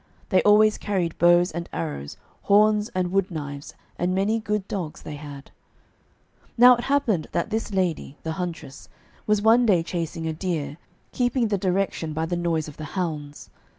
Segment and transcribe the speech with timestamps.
[0.29, 5.13] They always carried bows and arrows, horns and wood knives, and many good dogs they
[5.17, 5.51] had.
[6.57, 8.89] Now it happened that this lady, the huntress,
[9.27, 10.77] was one day chasing a deer,
[11.11, 13.51] keeping the direction by the noise of the hounds.